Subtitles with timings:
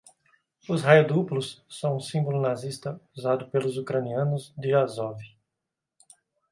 [0.67, 5.21] Os raios duplos são um símbolo nazista usado pelos ucranianos de Azov